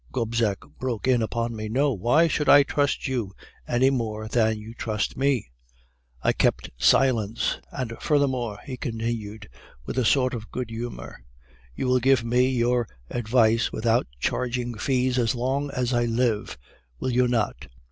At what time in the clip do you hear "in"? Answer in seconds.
1.07-1.21